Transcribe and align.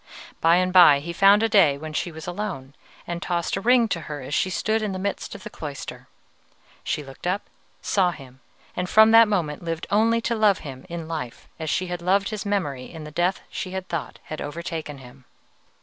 By 0.39 0.55
and 0.55 0.73
by 0.73 0.99
he 0.99 1.13
found 1.13 1.43
a 1.43 1.47
day 1.47 1.77
when 1.77 1.93
she 1.93 2.11
was 2.11 2.25
alone, 2.25 2.73
and 3.05 3.21
tossed 3.21 3.55
a 3.55 3.61
ring 3.61 3.87
to 3.89 3.99
her 4.09 4.19
as 4.21 4.33
she 4.33 4.49
stood 4.49 4.81
in 4.81 4.93
the 4.93 4.97
midst 4.97 5.35
of 5.35 5.43
the 5.43 5.49
cloister. 5.51 6.07
She 6.83 7.03
looked 7.03 7.27
up, 7.27 7.43
saw 7.83 8.09
him, 8.09 8.39
and 8.75 8.89
from 8.89 9.11
that 9.11 9.27
moment 9.27 9.63
lived 9.63 9.85
only 9.91 10.19
to 10.21 10.33
love 10.33 10.57
him 10.65 10.87
in 10.89 11.07
life 11.07 11.47
as 11.59 11.69
she 11.69 11.85
had 11.85 12.01
loved 12.01 12.29
his 12.29 12.47
memory 12.47 12.85
in 12.91 13.03
the 13.03 13.11
death 13.11 13.41
she 13.51 13.73
had 13.73 13.87
thought 13.89 14.17
had 14.23 14.41
overtaken 14.41 14.97
him. 14.97 15.25